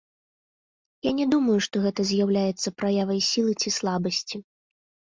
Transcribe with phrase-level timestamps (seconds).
[1.07, 4.47] Я не думаю, што гэта з'яўляецца праявай сілы ці слабасці.